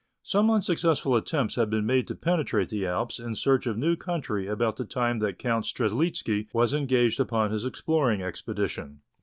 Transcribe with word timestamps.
Some 0.23 0.49
unsuccessful 0.49 1.15
attempts 1.15 1.57
had 1.57 1.69
been 1.69 1.85
made 1.85 2.07
to 2.07 2.15
penetrate 2.15 2.69
the 2.69 2.87
Alps 2.87 3.19
in 3.19 3.35
search 3.35 3.67
of 3.67 3.77
new 3.77 3.95
country 3.95 4.47
about 4.47 4.77
the 4.77 4.83
time 4.83 5.19
that 5.19 5.37
Count 5.37 5.63
Strzelecki 5.65 6.47
was 6.53 6.73
engaged 6.73 7.19
upon 7.19 7.51
his 7.51 7.65
exploring 7.65 8.19
expedition. 8.23 9.01